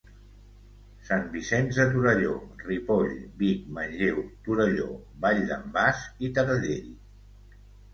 Sant 1.09 1.27
Vicenç 1.35 1.81
de 1.81 1.85
Torelló, 1.91 2.33
Ripoll, 2.71 3.13
Vic, 3.45 3.71
Manlleu, 3.79 4.27
Torelló, 4.49 4.93
Vall 5.25 5.47
d'en 5.55 5.73
Bas 5.81 6.07
i 6.29 6.37
Taradell. 6.41 6.95